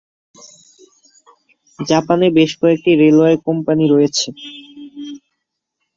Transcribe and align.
জাপানে 1.79 2.25
বেশ 2.37 2.51
কয়েকটি 2.61 2.91
রেলওয়ে 3.01 3.35
কোম্পানি 3.47 3.83
রয়েছে। 3.87 4.27